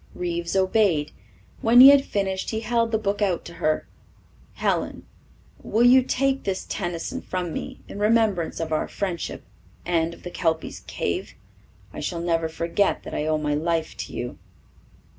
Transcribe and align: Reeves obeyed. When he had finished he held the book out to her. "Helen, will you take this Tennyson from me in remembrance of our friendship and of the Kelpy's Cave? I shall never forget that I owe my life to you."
Reeves 0.15 0.55
obeyed. 0.55 1.11
When 1.61 1.79
he 1.79 1.89
had 1.89 2.03
finished 2.03 2.49
he 2.49 2.61
held 2.61 2.91
the 2.91 2.97
book 2.97 3.21
out 3.21 3.45
to 3.45 3.53
her. 3.53 3.87
"Helen, 4.53 5.05
will 5.61 5.85
you 5.85 6.01
take 6.01 6.41
this 6.43 6.65
Tennyson 6.67 7.21
from 7.21 7.53
me 7.53 7.81
in 7.87 7.99
remembrance 7.99 8.59
of 8.59 8.73
our 8.73 8.87
friendship 8.87 9.43
and 9.85 10.15
of 10.15 10.23
the 10.23 10.31
Kelpy's 10.31 10.79
Cave? 10.87 11.35
I 11.93 11.99
shall 11.99 12.19
never 12.19 12.49
forget 12.49 13.03
that 13.03 13.13
I 13.13 13.27
owe 13.27 13.37
my 13.37 13.53
life 13.53 13.95
to 13.97 14.13
you." 14.13 14.39